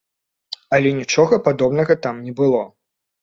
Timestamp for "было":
2.39-2.63